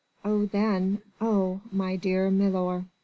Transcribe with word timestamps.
oh 0.25 0.47
then! 0.47 0.99
Oh! 1.21 1.61
my 1.71 1.95
dear 1.95 2.31
milor!" 2.31 2.85